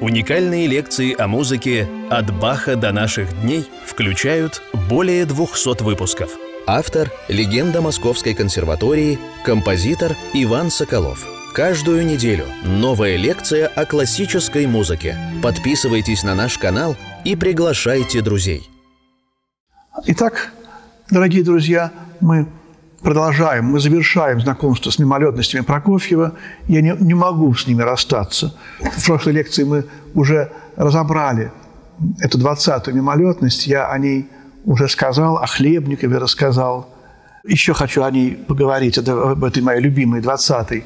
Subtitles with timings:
[0.00, 6.30] Уникальные лекции о музыке «От Баха до наших дней» включают более 200 выпусков.
[6.66, 11.26] Автор– легенда Московской консерватории, композитор Иван Соколов.
[11.52, 15.18] Каждую неделю новая лекция о классической музыке.
[15.42, 16.96] Подписывайтесь на наш канал
[17.26, 18.70] и приглашайте друзей.
[20.06, 20.50] Итак,
[21.10, 22.46] дорогие друзья, мы
[23.02, 26.34] продолжаем, мы завершаем знакомство с мимолетностями Прокофьева.
[26.68, 28.54] Я не, не могу с ними расстаться.
[28.80, 31.52] В прошлой лекции мы уже разобрали
[32.20, 33.66] эту двадцатую мимолетность.
[33.66, 34.28] Я о ней
[34.64, 36.94] уже сказал, о Хлебникове рассказал.
[37.44, 40.84] Еще хочу о ней поговорить, это, об этой моей любимой двадцатой.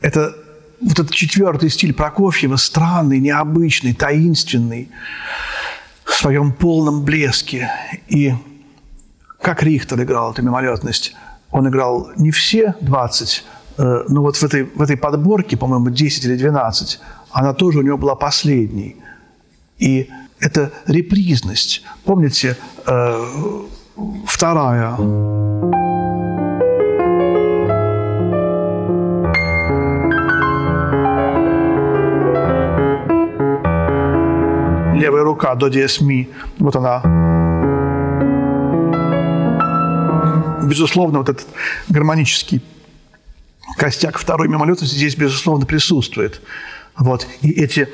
[0.00, 0.34] Это
[0.80, 4.90] вот этот четвертый стиль Прокофьева, странный, необычный, таинственный,
[6.04, 7.70] в своем полном блеске.
[8.08, 8.34] И
[9.40, 11.16] как Рихтер играл эту мимолетность–
[11.54, 13.44] он играл не все 20,
[13.78, 17.00] э, но вот в этой, в этой подборке, по-моему, 10 или 12,
[17.30, 18.96] она тоже у него была последней.
[19.78, 21.82] И это репризность.
[22.04, 22.56] Помните,
[22.86, 23.24] э,
[24.26, 24.96] вторая
[34.96, 36.28] левая рука до диез ми,
[36.58, 37.23] вот она
[40.64, 41.46] безусловно, вот этот
[41.88, 42.62] гармонический
[43.76, 46.40] костяк второй мимолетности здесь, безусловно, присутствует.
[46.96, 47.26] Вот.
[47.42, 47.88] И эти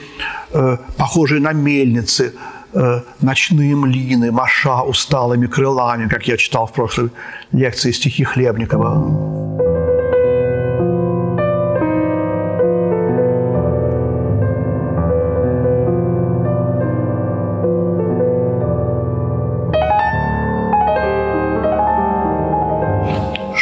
[0.52, 2.34] э, похожие на мельницы,
[2.74, 7.10] э, ночные млины, маша усталыми крылами, как я читал в прошлой
[7.52, 9.39] лекции стихи Хлебникова.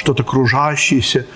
[0.08, 1.26] Что-то кружащееся,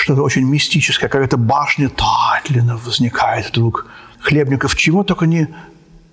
[0.00, 3.86] что-то очень мистическое, какая-то башня Татлина возникает вдруг.
[4.20, 5.48] Хлебников чего только не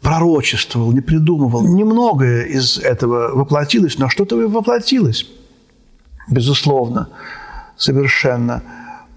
[0.02, 1.68] пророчествовал, не придумывал.
[1.68, 5.28] Немногое из этого воплотилось, но что-то воплотилось,
[6.28, 7.10] безусловно,
[7.78, 8.64] совершенно.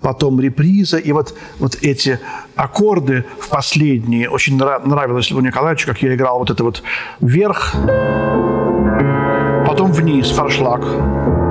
[0.03, 2.21] Потом реприза, и вот, вот эти
[2.57, 6.83] аккорды в последние, очень нравилось Льву Николаевичу, как я играл вот это вот
[7.23, 7.75] вверх,
[9.67, 11.46] потом вниз, форшлаг,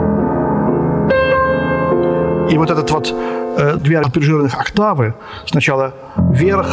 [2.50, 3.13] и вот этот вот
[3.57, 5.13] э, две арпеджированных октавы,
[5.45, 6.67] сначала вверх,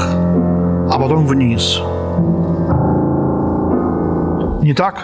[0.91, 1.81] а потом вниз.
[4.63, 5.03] Не так?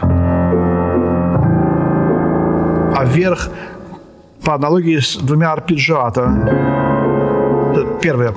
[2.97, 3.49] А вверх
[4.45, 6.33] по аналогии с двумя арпеджиато.
[8.01, 8.35] Первое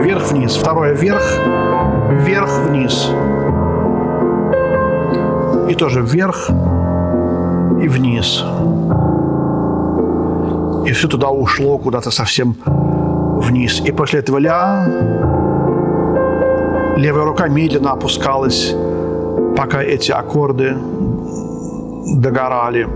[0.00, 1.22] вверх-вниз, второе вверх,
[2.10, 3.10] вверх-вниз.
[5.68, 6.50] И тоже вверх
[7.80, 8.44] и вниз
[10.86, 12.56] и все туда ушло куда-то совсем
[13.40, 13.80] вниз.
[13.80, 14.86] И после этого ля
[16.96, 18.74] левая рука медленно опускалась,
[19.56, 20.76] пока эти аккорды
[22.16, 22.86] догорали.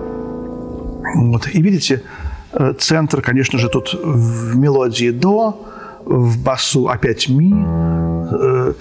[1.17, 1.49] Вот.
[1.53, 2.03] И видите,
[2.53, 5.59] э, центр, конечно же, тут в мелодии до,
[6.05, 7.55] в басу опять ми.
[7.55, 8.75] Э,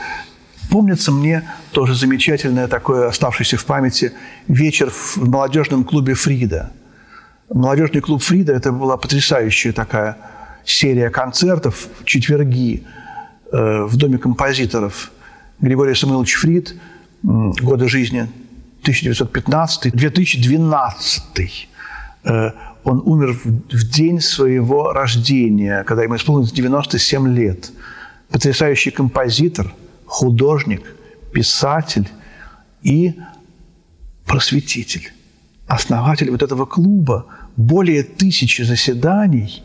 [0.70, 4.12] помнится мне тоже замечательное такое, оставшееся в памяти,
[4.48, 6.72] вечер в молодежном клубе «Фрида».
[7.54, 10.18] Молодежный клуб «Фрида»– это была потрясающая такая
[10.66, 12.84] серия концертов, четверги
[13.52, 15.12] э, в Доме композиторов.
[15.62, 16.76] Григорий Самуилович Фрид,
[17.22, 18.28] годы жизни
[18.84, 21.52] 1915-2012.
[22.24, 22.52] Э,
[22.84, 27.72] он умер в день своего рождения, когда ему исполнилось 97 лет.
[28.30, 29.72] Потрясающий композитор,
[30.08, 30.82] художник,
[31.32, 32.10] писатель
[32.82, 33.14] и
[34.26, 35.12] просветитель
[35.68, 37.28] основатель вот этого клуба,
[37.58, 39.64] более тысячи заседаний,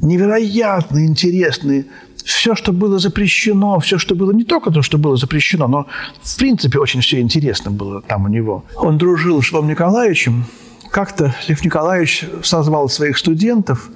[0.00, 1.86] невероятно интересные.
[2.24, 5.86] Все, что было запрещено, все, что было не только то, что было запрещено, но
[6.22, 8.64] в принципе очень все интересно было там у него.
[8.76, 10.44] Он дружил с Львом Николаевичем.
[10.90, 13.90] Как-то Лев Николаевич созвал своих студентов,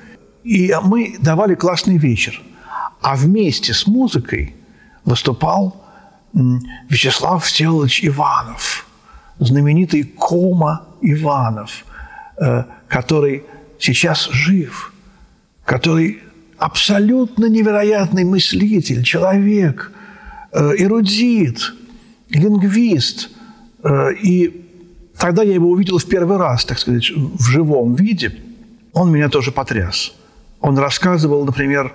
[0.45, 2.41] и мы давали классный вечер.
[3.01, 4.55] А вместе с музыкой
[5.05, 5.83] выступал
[6.89, 8.87] Вячеслав Всеволодович Иванов,
[9.39, 11.85] знаменитый кома Иванов,
[12.41, 13.43] э, который
[13.79, 14.93] сейчас жив,
[15.65, 16.19] который
[16.59, 19.91] абсолютно невероятный мыслитель, человек,
[20.53, 21.73] э, эрудит,
[22.29, 23.31] лингвист.
[23.83, 24.67] Э, и
[25.17, 28.37] тогда я его увидел в первый раз, так сказать, в живом виде.
[28.93, 30.13] Он меня тоже потряс.
[30.61, 31.95] Он рассказывал, например,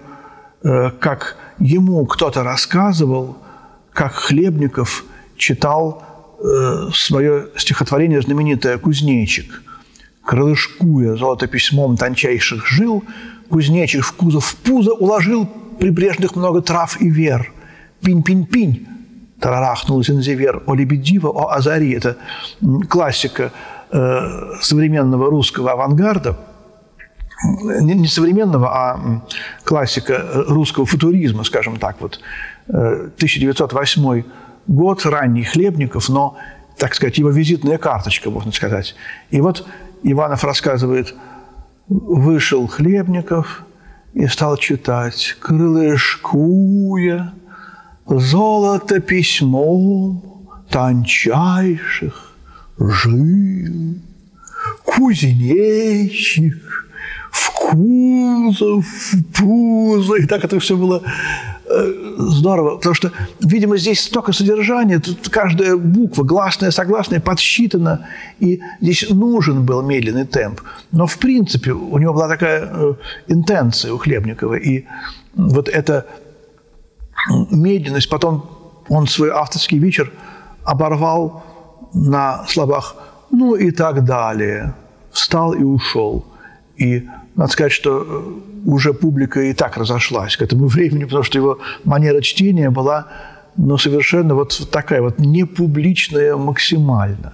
[1.00, 3.38] как ему кто-то рассказывал,
[3.94, 5.06] как Хлебников
[5.38, 6.04] читал
[6.40, 9.62] э, свое стихотворение знаменитое «Кузнечик».
[10.28, 13.02] «Крылышкуя золото письмом тончайших жил,
[13.50, 15.46] кузнечик в кузов в пузо уложил
[15.80, 17.54] прибрежных много трав и вер.
[18.02, 18.86] Пинь-пинь-пинь,
[19.40, 21.96] тарарахнул Зензивер, о лебедиво, о азари.
[21.96, 22.18] Это
[22.90, 23.54] классика
[23.90, 24.20] э,
[24.62, 26.38] современного русского авангарда.
[27.82, 29.22] Не, не современного, а
[29.64, 31.96] классика русского футуризма, скажем так.
[32.02, 32.20] Вот.
[32.68, 34.24] 1908
[34.68, 36.36] год, ранний Хлебников, но,
[36.78, 38.96] так сказать, его визитная карточка, можно сказать.
[39.30, 39.66] И вот
[40.04, 41.16] Иванов рассказывает,
[41.88, 43.64] вышел Хлебников
[44.14, 47.34] и стал читать «Крылышкуя,
[48.06, 50.24] золото письмом
[50.70, 52.34] тончайших
[52.80, 53.96] жил,
[54.84, 56.56] кузнечик,
[57.32, 60.16] в кузов, в пузо».
[60.16, 61.04] И так это все было
[62.18, 68.08] здорово, потому что, видимо, здесь столько содержания, тут каждая буква, гласная, согласная, подсчитана,
[68.40, 70.62] и здесь нужен был медленный темп.
[70.92, 72.94] Но, в принципе, у него была такая э,
[73.28, 74.86] интенция у Хлебникова, и
[75.36, 76.06] вот эта
[77.52, 78.50] медленность, потом
[78.90, 80.12] он свой авторский вечер
[80.64, 81.44] оборвал
[81.94, 82.96] на словах
[83.32, 84.74] «ну и так далее»,
[85.12, 86.26] встал и ушел.
[86.78, 91.40] И надо сказать, что э, уже публика и так разошлась к этому времени, потому что
[91.40, 93.08] его манера чтения была
[93.56, 97.34] ну, совершенно вот такая вот непубличная максимально.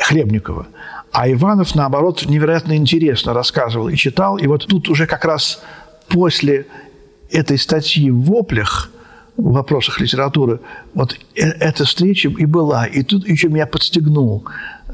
[0.00, 0.68] Хлебникова.
[1.10, 4.38] А Иванов, наоборот, невероятно интересно рассказывал и читал.
[4.38, 5.60] И вот тут уже как раз
[6.06, 6.66] после
[7.32, 8.90] этой статьи в «Воплях»,
[9.36, 10.60] в вопросах литературы,
[10.94, 12.86] вот э, эта встреча и была.
[12.86, 14.44] И тут еще меня подстегнул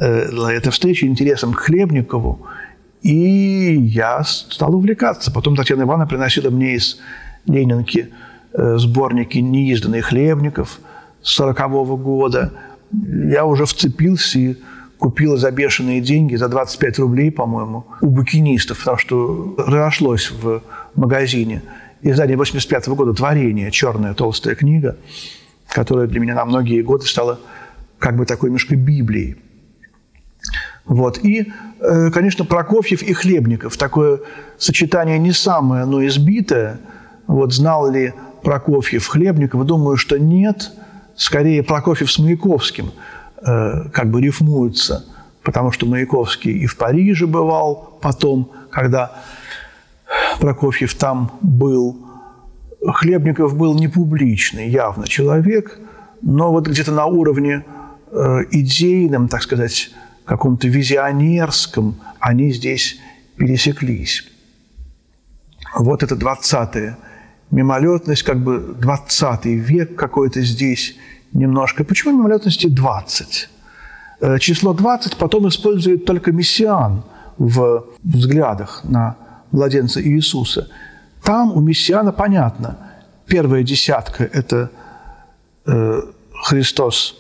[0.00, 2.46] э, эта встреча интересом к Хлебникову–
[3.04, 5.30] и я стал увлекаться.
[5.30, 6.98] Потом Татьяна Ивановна приносила мне из
[7.46, 8.08] Ленинки
[8.54, 10.80] э, сборники неизданных хлебников
[11.22, 12.50] с 40 -го года.
[12.90, 14.56] Я уже вцепился и
[14.98, 20.62] купила за бешеные деньги, за 25 рублей, по-моему, у букинистов, потому что разошлось в
[20.94, 21.62] магазине.
[22.00, 24.96] Издание 85 -го года «Творение», черная толстая книга,
[25.68, 27.38] которая для меня на многие годы стала
[27.98, 29.36] как бы такой немножко Библией.
[30.86, 31.18] Вот.
[31.24, 33.76] И, э, конечно, Прокофьев и Хлебников.
[33.76, 34.20] Такое
[34.58, 36.78] сочетание не самое, но избитое.
[37.26, 39.64] Вот знал ли Прокофьев Хлебников?
[39.64, 40.72] Думаю, что нет.
[41.16, 42.90] Скорее, Прокофьев с Маяковским
[43.40, 45.04] э, как бы рифмуются,
[45.42, 49.12] потому что Маяковский и в Париже бывал потом, когда
[50.40, 51.96] Прокофьев там был.
[52.86, 55.78] Хлебников был не публичный явно человек,
[56.20, 57.64] но вот где-то на уровне
[58.10, 59.90] э, идейном, так сказать,
[60.24, 62.98] каком-то визионерском, они здесь
[63.36, 64.24] пересеклись.
[65.76, 66.96] Вот это 20-е.
[67.50, 70.96] Мимолетность, как бы 20 век какой-то здесь
[71.32, 71.84] немножко.
[71.84, 73.48] Почему мимолетности 20?
[74.20, 77.04] Э, число 20 потом использует только мессиан
[77.38, 79.16] в взглядах на
[79.52, 80.68] младенца Иисуса.
[81.22, 82.78] Там у мессиана понятно.
[83.26, 84.70] Первая десятка– это
[85.66, 86.00] э,
[86.44, 87.16] Христос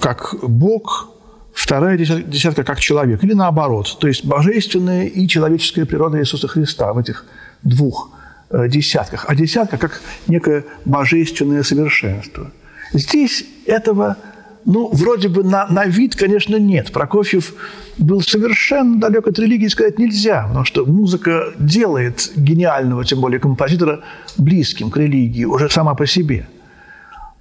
[0.00, 1.08] как Бог,
[1.54, 3.96] вторая десятка как человек, или наоборот.
[4.00, 7.24] То есть божественная и человеческая природа Иисуса Христа в этих
[7.62, 8.10] двух
[8.50, 9.24] э, десятках.
[9.28, 12.50] А десятка как некое божественное совершенство.
[12.92, 14.16] Здесь этого,
[14.64, 16.92] ну, вроде бы на, на вид, конечно, нет.
[16.92, 17.54] Прокофьев
[17.98, 24.00] был совершенно далек от религии, сказать нельзя, потому что музыка делает гениального, тем более композитора,
[24.36, 26.46] близким к религии уже сама по себе.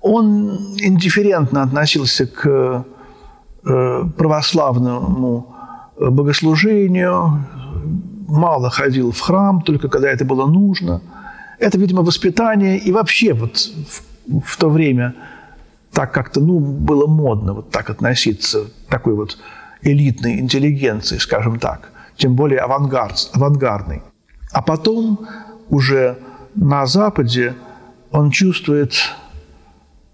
[0.01, 2.85] Он индифферентно относился к
[3.63, 5.55] православному
[5.97, 7.45] богослужению,
[8.27, 11.01] мало ходил в храм, только когда это было нужно.
[11.59, 15.13] Это, видимо, воспитание и вообще вот в, в то время
[15.91, 19.37] так как-то ну, было модно вот так относиться такой вот
[19.81, 24.01] элитной интеллигенции, скажем так, тем более авангард, авангардной.
[24.51, 25.27] А потом
[25.69, 26.17] уже
[26.55, 27.53] на Западе
[28.11, 28.93] он чувствует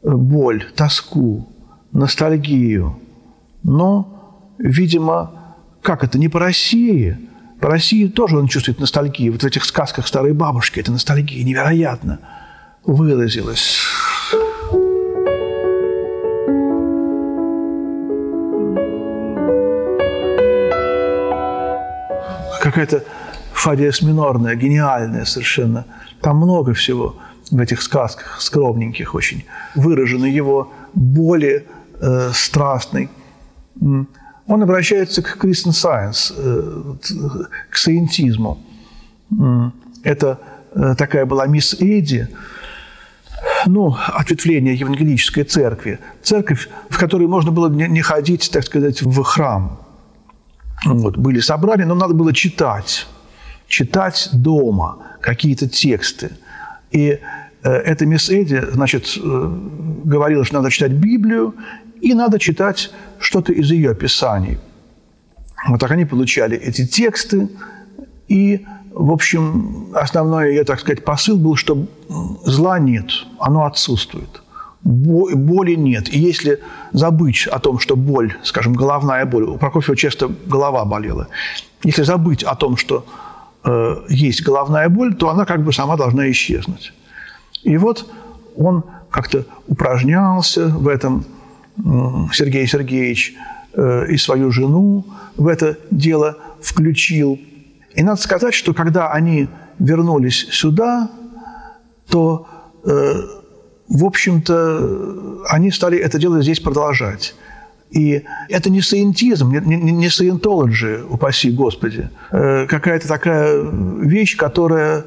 [0.03, 1.47] боль, тоску,
[1.91, 2.99] ностальгию–
[3.63, 5.31] но, видимо,
[5.81, 7.17] как это, не по России.
[7.59, 9.33] По России тоже он чувствует ностальгию.
[9.33, 12.19] Вот в этих сказках старой бабушки эта ностальгия невероятно
[12.85, 13.79] выразилась.
[22.61, 23.03] Какая-то
[23.53, 25.85] фадия минорная, гениальная совершенно.
[26.21, 27.17] Там много всего
[27.51, 29.45] в этих сказках, скромненьких очень.
[29.75, 31.65] Выражены его более
[31.99, 33.09] э, страстный
[34.49, 36.95] он обращается к Christian Science, э,
[37.69, 38.57] к саентизму.
[40.03, 40.39] Это
[40.73, 42.27] э, такая была мисс Эдди,
[43.67, 45.99] ну, ответвление евангелической церкви.
[46.23, 49.79] Церковь, в которой можно было не ходить, так сказать, в храм.
[50.85, 53.07] Вот, были собрания, но надо было читать.
[53.67, 56.31] Читать дома какие-то тексты.
[56.91, 57.19] И
[57.61, 61.53] э, эта мисс Эдди, значит, говорила, что надо читать Библию
[62.01, 64.57] и надо читать что-то из ее писаний.
[65.67, 67.49] Вот так они получали эти тексты,
[68.27, 71.87] и, в общем, основной ее, так сказать, посыл был, что
[72.45, 74.41] зла нет, оно отсутствует.
[74.81, 76.07] Боли нет.
[76.13, 76.61] И если
[76.93, 81.27] забыть о том, что боль, скажем, головная боль, у Прокофьева часто голова болела,
[81.83, 83.05] если забыть о том, что
[83.65, 86.93] э, есть головная боль, то она как бы сама должна исчезнуть.
[87.63, 88.09] И вот
[88.55, 91.25] он как-то упражнялся в этом,
[92.33, 93.35] Сергей Сергеевич,
[93.73, 95.05] э, и свою жену
[95.37, 97.39] в это дело включил.
[97.95, 99.47] И надо сказать, что когда они
[99.79, 101.09] вернулись сюда,
[102.09, 102.47] то
[102.85, 103.13] э,
[103.87, 107.35] в общем-то, они стали это дело здесь продолжать.
[107.91, 112.09] И это не саентизм, не, саентологи, упаси Господи.
[112.31, 113.61] Э, какая-то такая
[114.01, 115.05] вещь, которая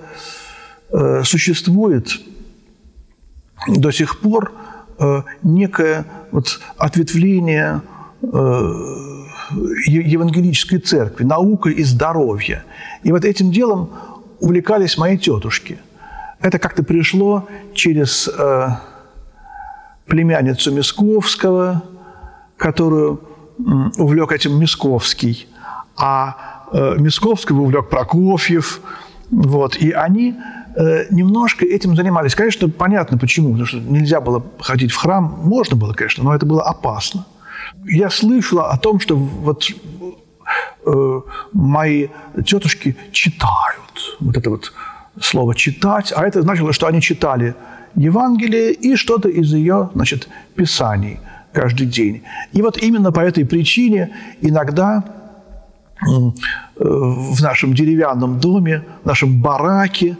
[1.24, 2.20] существует
[3.66, 4.52] до сих пор,
[5.42, 7.82] некое вот ответвление
[8.22, 8.26] э,
[9.86, 12.64] евангелической церкви, наука и здоровье.
[13.02, 13.90] И вот этим делом
[14.40, 15.78] увлекались мои тетушки–
[16.42, 18.68] это как-то пришло через э,
[20.06, 21.82] племянницу Мисковского,
[22.56, 23.20] которую
[23.58, 23.62] э,
[23.96, 25.46] увлек этим Мисковский,
[25.96, 28.80] а э, Мисковского увлек Прокофьев.
[29.30, 30.34] Вот, и они э,
[31.10, 32.34] немножко этим занимались.
[32.34, 35.40] Конечно, понятно почему, потому что нельзя было ходить в храм.
[35.44, 37.26] Можно было, конечно, но это было опасно.
[37.84, 39.64] Я слышала о том, что вот
[40.86, 41.20] э,
[41.52, 42.08] мои
[42.46, 44.72] тетушки читают вот это вот
[45.20, 47.54] слово «читать», а это значило, что они читали
[47.94, 51.20] Евангелие и что-то из ее, значит, писаний
[51.52, 52.22] каждый день.
[52.52, 55.04] И вот именно по этой причине иногда
[56.00, 56.30] э,
[56.76, 60.16] в нашем деревянном доме, в нашем бараке,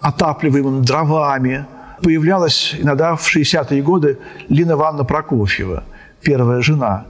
[0.00, 1.66] отапливаемом дровами,
[2.02, 5.84] появлялась иногда в 60-е годы Лина Ивановна Прокофьева,
[6.20, 7.04] первая жена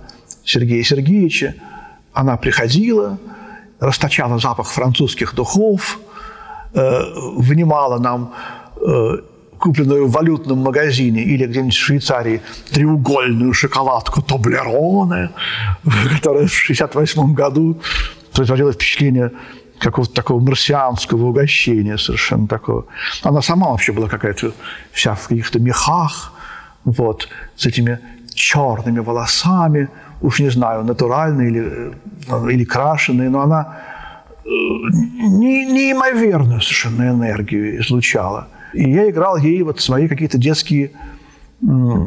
[0.44, 1.54] Сергея Сергеевича.
[2.12, 3.18] Она приходила,
[3.80, 5.98] расточала запах французских духов–
[6.74, 7.04] Э,
[7.36, 8.34] внимала нам
[8.84, 9.18] э,
[9.60, 12.40] купленную в валютном магазине или где-нибудь в Швейцарии
[12.72, 15.30] треугольную шоколадку Тоблероне,
[15.84, 17.80] которая в 1968 году
[18.32, 19.30] производила впечатление
[19.84, 22.86] какого-то такого марсианского угощения совершенно такого.
[23.22, 24.52] Она сама вообще была какая-то
[24.92, 26.32] вся в каких-то мехах,
[26.84, 27.98] вот, с этими
[28.34, 29.88] черными волосами,
[30.22, 31.92] уж не знаю, натуральные или,
[32.28, 33.76] э, или крашеные, но она
[34.44, 38.48] не, неимоверную совершенно энергию излучала.
[38.72, 40.90] И я играл ей вот свои какие-то детские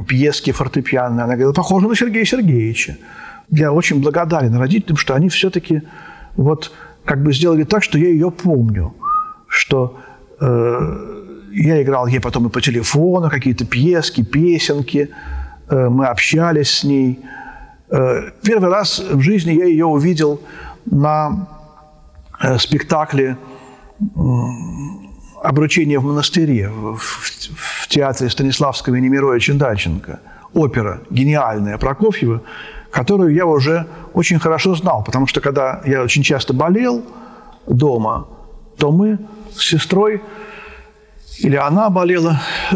[0.07, 1.24] пьески фортепианные.
[1.24, 2.98] Она говорила, похоже на Сергея Сергеевича.
[3.50, 5.81] Я очень благодарен родителям, что они все-таки
[6.36, 6.72] вот
[7.08, 8.94] как бы сделали так, что я ее помню,
[9.48, 9.98] что
[10.40, 11.24] э,
[11.54, 15.10] я играл ей потом и по телефону какие-то пьески, песенки,
[15.70, 17.20] э, мы общались с ней.
[17.90, 20.40] Э, первый раз в жизни я ее увидел
[20.86, 21.48] на
[22.40, 23.36] Э, спектакли
[25.42, 30.20] «Обручение в монастыре» в театре Станиславского и Немировича Дальченко.
[30.54, 32.42] Опера гениальная Прокофьева,
[32.98, 37.04] которую я уже очень хорошо знал, потому что когда я очень часто болел
[37.68, 38.27] дома,
[38.77, 39.20] то мы
[39.54, 40.22] с сестрой,
[41.39, 42.75] или она болела, э,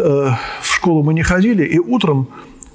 [0.62, 2.28] в школу мы не ходили, и утром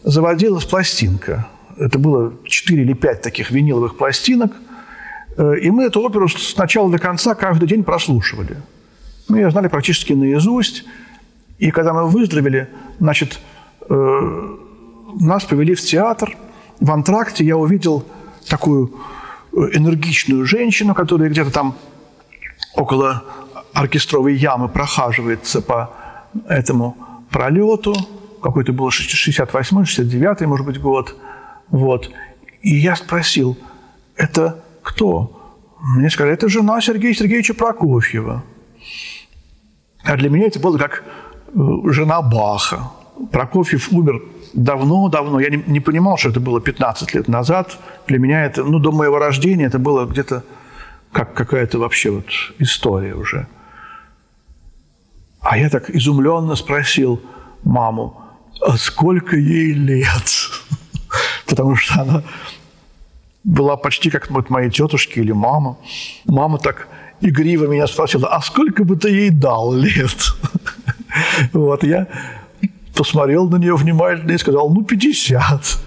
[0.03, 1.47] заводилась пластинка.
[1.77, 4.53] Это было 4 или 5 таких виниловых пластинок–
[5.37, 8.57] Э, и мы эту оперу с начала до конца каждый день прослушивали.
[9.29, 10.85] Мы ее знали практически наизусть.
[11.59, 13.41] И когда мы выздоровели, значит,
[13.89, 14.57] э,
[15.21, 16.37] нас повели в театр.
[16.81, 18.05] В антракте я увидел
[18.49, 18.93] такую
[19.53, 21.77] э, энергичную женщину, которая где-то там
[22.75, 23.25] около
[23.73, 25.91] оркестровой ямы прохаживается по
[26.49, 26.97] этому
[27.31, 27.95] пролету.
[28.43, 31.17] Какой-то был 68-й, 69-й, может быть, год.
[31.69, 32.11] Вот.
[32.63, 33.57] И я спросил,
[34.17, 35.33] это кто?
[35.81, 38.45] Мне сказали, это жена Сергея Сергеевича Прокофьева.
[40.05, 41.05] А для меня это было как
[41.49, 42.91] э, жена Баха.
[43.33, 44.23] Прокофьев умер
[44.53, 45.41] давно-давно.
[45.41, 47.79] Я не, не понимал, что это было 15 лет назад.
[48.07, 50.43] Для меня это, ну, до моего рождения это было где-то
[51.13, 52.27] как какая-то вообще вот
[52.59, 53.47] история уже.
[55.41, 57.21] А я так изумленно спросил
[57.65, 58.21] маму,
[58.61, 60.51] а сколько ей лет?
[61.47, 62.23] Потому что она
[63.45, 65.79] была почти как вот мои тетушки или мама.
[66.25, 66.89] Мама так
[67.21, 70.17] игриво меня спросила, а сколько бы ты ей дал лет?
[71.55, 72.09] Вот, я
[72.97, 75.79] посмотрел на нее внимательно и сказал, ну, 50.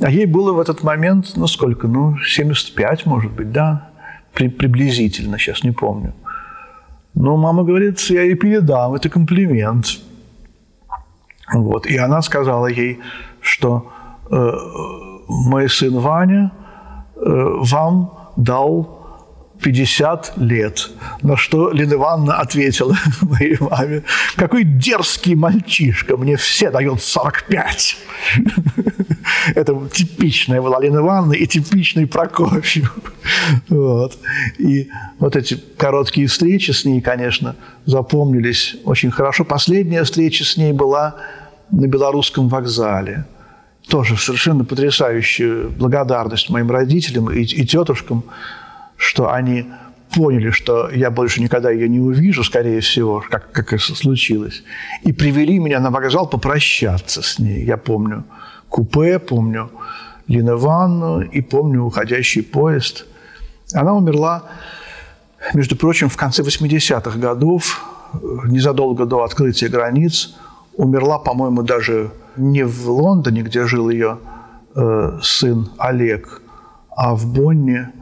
[0.00, 3.88] А ей было в этот момент, ну, сколько, ну, 75, может быть, да,
[4.32, 6.12] При, приблизительно, сейчас не помню.
[7.14, 9.86] Ну, мама говорит, я ей передам, это комплимент.
[11.52, 11.86] Вот.
[11.86, 12.98] И она сказала ей,
[13.40, 13.90] что
[14.30, 14.52] э,
[15.28, 16.52] мой сын Ваня
[17.16, 17.20] э,
[17.62, 18.97] вам дал
[19.60, 20.90] 50 лет.
[21.22, 24.02] На что Лена Ивановна ответила моей маме,
[24.36, 27.96] какой дерзкий мальчишка, мне все дают 45.
[29.54, 32.94] Это типичная была Лена Ивановна и типичный Прокофьев.
[33.68, 34.18] Вот.
[34.58, 34.88] И
[35.18, 39.44] вот эти короткие встречи с ней, конечно, запомнились очень хорошо.
[39.44, 41.16] Последняя встреча с ней была
[41.70, 43.26] на Белорусском вокзале.
[43.88, 48.24] Тоже совершенно потрясающая благодарность моим родителям и, и тетушкам,
[48.98, 49.66] что они
[50.14, 54.64] поняли, что я больше никогда ее не увижу, скорее всего, как, как это случилось,
[55.04, 57.64] и привели меня на вокзал попрощаться с ней.
[57.64, 58.24] Я помню
[58.68, 59.70] купе, помню
[60.26, 63.06] Лину Ивановну и помню уходящий поезд.
[63.72, 64.42] Она умерла,
[65.54, 67.84] между прочим, в конце 80-х годов,
[68.46, 70.34] незадолго до открытия границ.
[70.76, 74.18] Умерла, по-моему, даже не в Лондоне, где жил ее
[74.74, 76.42] э, сын Олег,
[76.96, 77.92] а в Бонне–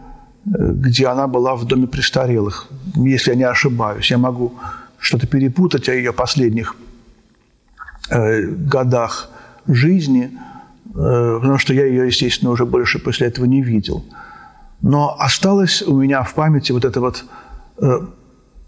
[0.47, 4.11] где она была в доме престарелых, если я не ошибаюсь.
[4.11, 4.53] Я могу
[4.99, 6.77] что-то перепутать о ее последних
[8.11, 9.29] э, годах
[9.67, 10.31] жизни,
[10.95, 14.05] э, потому что я ее, естественно, уже больше после этого не видел.
[14.83, 17.25] Но осталась у меня в памяти вот эта вот
[17.79, 18.01] э,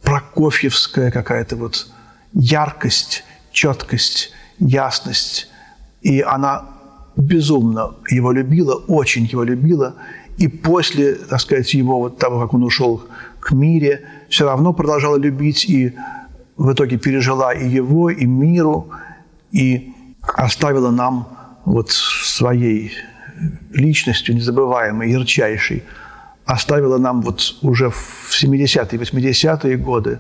[0.03, 1.87] прокофьевская какая-то вот
[2.33, 5.49] яркость, четкость, ясность.
[6.03, 6.65] И она
[7.17, 9.95] безумно его любила, очень его любила–
[10.39, 13.03] и после, так сказать, его вот того, как он ушел
[13.41, 15.95] к мире, все равно продолжала любить и
[16.57, 18.89] в итоге пережила и его, и миру,
[19.51, 19.93] и
[20.23, 21.29] оставила нам
[21.65, 22.93] вот своей
[23.73, 25.83] личностью незабываемой, ярчайшей,
[26.45, 30.19] оставила нам вот уже в 70-е, 80-е годы,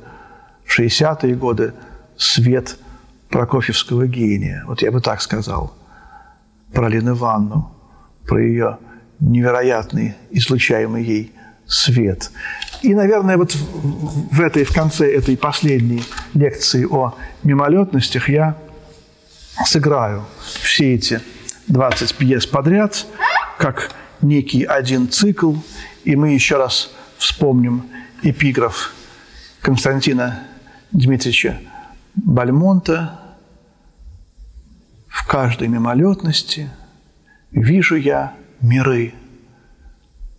[0.66, 1.72] 60-е годы
[2.16, 2.76] свет
[3.30, 4.64] Прокофьевского гения.
[4.66, 5.74] Вот я бы так сказал
[6.72, 7.70] про Лену Ивановну,
[8.26, 8.78] про ее
[9.20, 11.32] невероятный излучаемый ей
[11.66, 12.30] свет.
[12.82, 16.02] И, наверное, вот в этой, в конце этой последней
[16.34, 18.56] лекции о мимолетностях я
[19.66, 20.24] сыграю
[20.62, 21.20] все эти
[21.66, 23.06] 20 пьес подряд,
[23.58, 23.90] как
[24.22, 25.54] некий один цикл,
[26.04, 27.84] и мы еще раз вспомним
[28.22, 28.92] эпиграф
[29.60, 30.44] Константина
[30.92, 31.60] Дмитриевича
[32.14, 33.20] Бальмонта
[35.08, 36.70] «В каждой мимолетности
[37.50, 39.14] вижу я миры,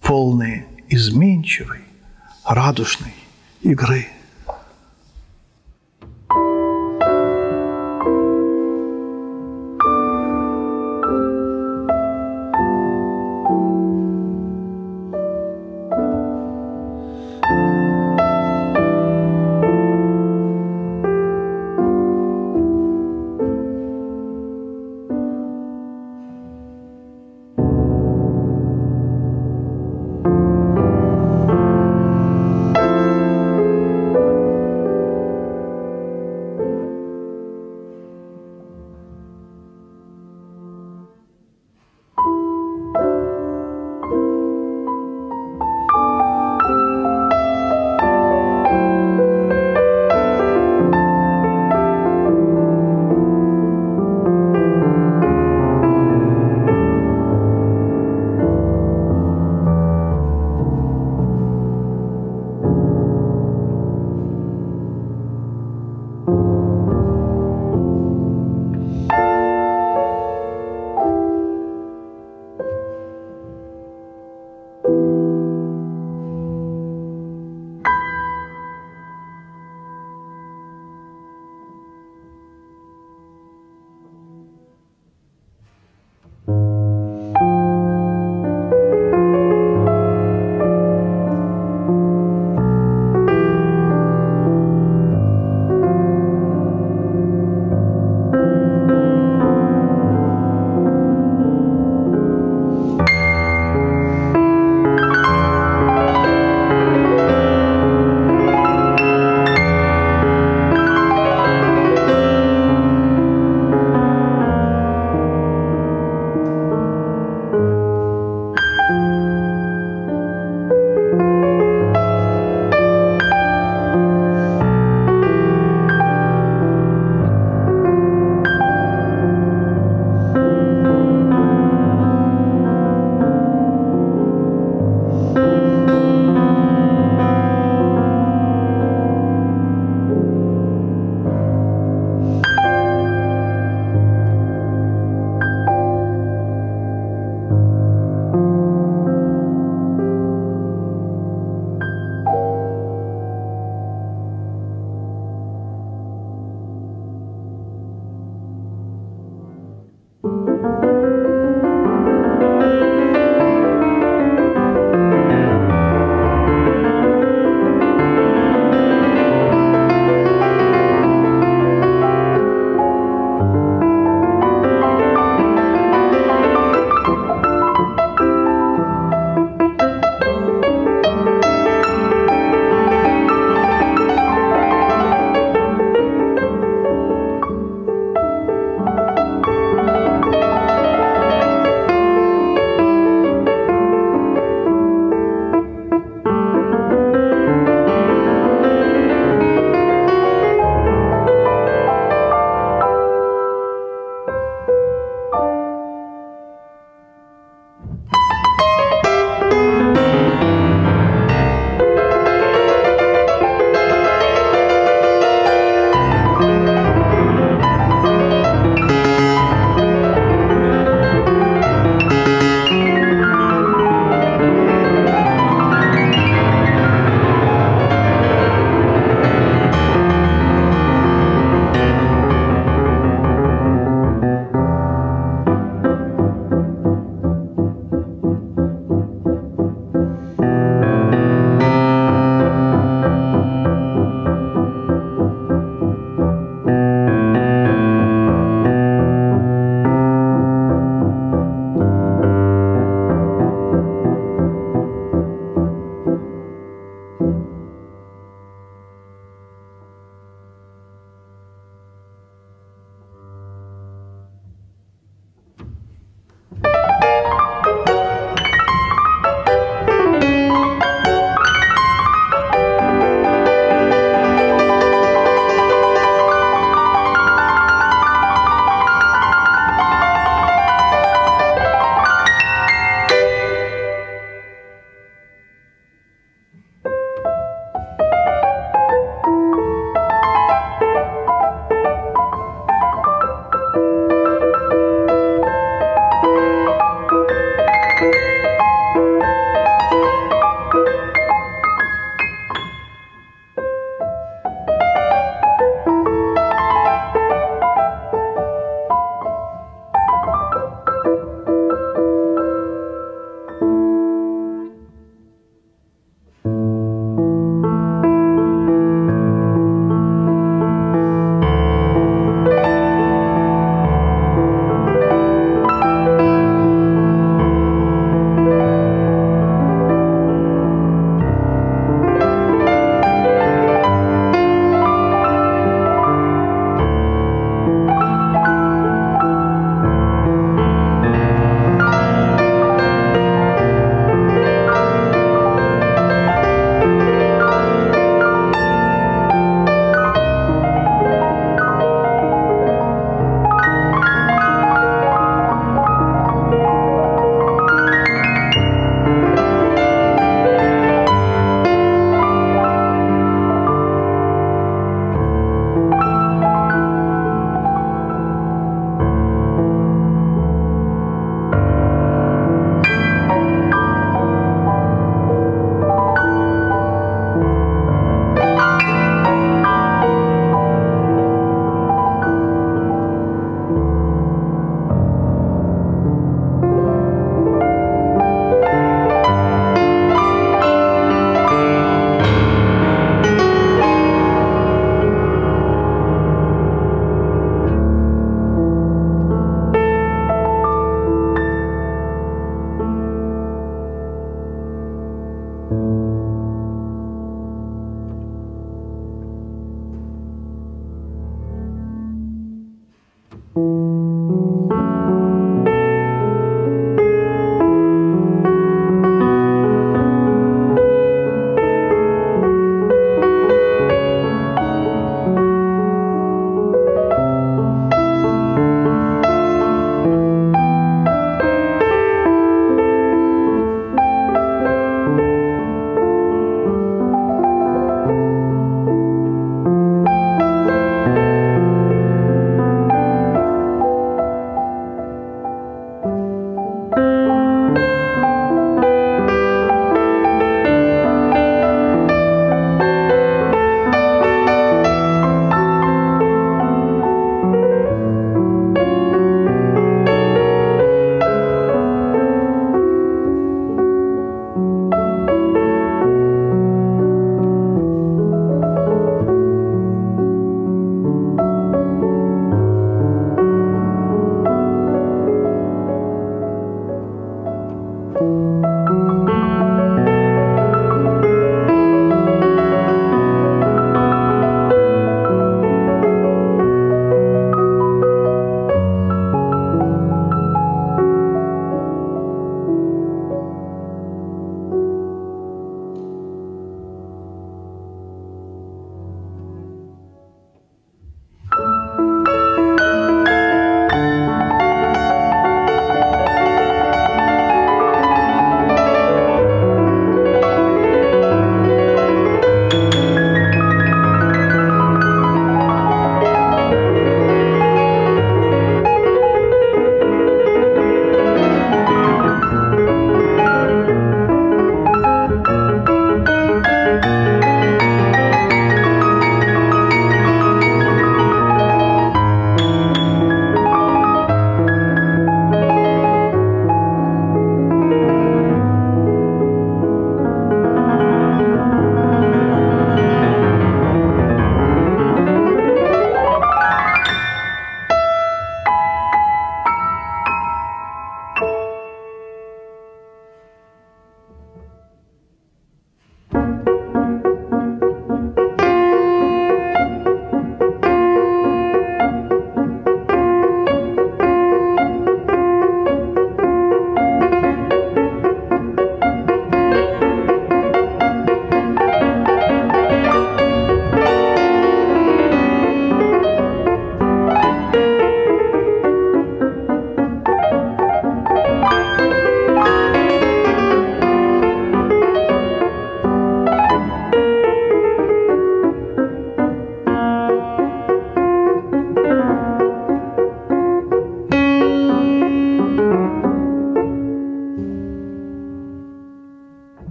[0.00, 1.82] полные изменчивой,
[2.44, 3.14] радужной
[3.62, 4.08] игры–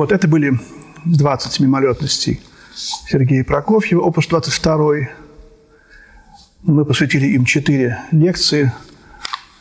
[0.00, 0.58] Вот это были
[1.04, 2.40] 20 мимолетностей
[2.74, 4.94] Сергея Прокофьева, опус 22.
[6.62, 8.72] Мы посвятили им четыре лекции.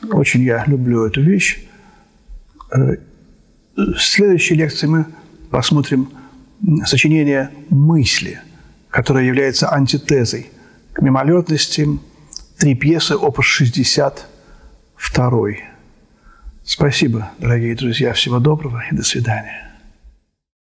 [0.09, 1.67] Очень я люблю эту вещь.
[2.71, 2.95] Э,
[3.75, 5.07] в следующей лекции мы
[5.51, 6.09] посмотрим
[6.85, 8.39] сочинение «Мысли»,
[8.91, 10.49] которое является антитезой
[10.93, 11.85] к мимолетности.
[12.57, 15.41] Три пьесы, опус 62.
[16.63, 18.13] Спасибо, дорогие друзья.
[18.13, 19.68] Всего доброго и до свидания.